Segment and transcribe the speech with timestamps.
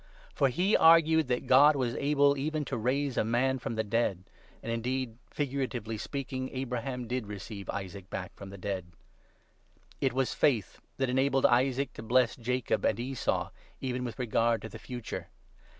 [0.33, 3.83] For he argued that God was able even to raise a man from 19 the
[3.91, 4.23] dead—
[4.63, 8.85] and indeed, figuratively speaking, Abraham did receive Isaac back from the dead.
[9.99, 14.63] It was faith that 20 enabled Isaac to bless Jacob and Esau, even with regard
[14.63, 15.27] to the future.